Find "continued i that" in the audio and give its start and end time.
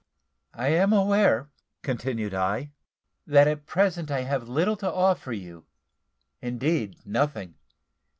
1.83-3.47